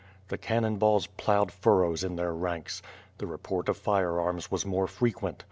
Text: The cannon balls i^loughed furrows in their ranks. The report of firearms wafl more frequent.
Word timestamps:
The 0.29 0.37
cannon 0.39 0.77
balls 0.77 1.07
i^loughed 1.19 1.51
furrows 1.51 2.03
in 2.03 2.15
their 2.15 2.33
ranks. 2.33 2.81
The 3.19 3.27
report 3.27 3.69
of 3.69 3.77
firearms 3.77 4.47
wafl 4.47 4.65
more 4.65 4.87
frequent. 4.87 5.37